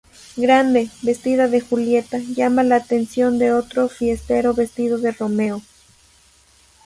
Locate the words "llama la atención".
2.17-3.37